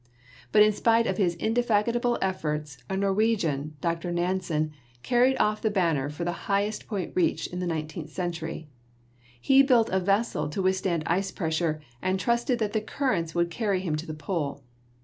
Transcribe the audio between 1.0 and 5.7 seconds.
of his indefatigable efforts, a Norwegian, Dr. Nansen, carried off the